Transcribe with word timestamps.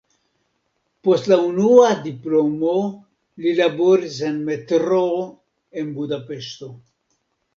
Post 1.07 1.27
la 1.31 1.35
unua 1.49 1.89
diplomo 2.05 2.71
li 3.45 3.53
laboris 3.59 4.17
en 4.29 4.41
metroo 4.49 5.23
en 5.83 5.93
Budapeŝto. 5.99 6.71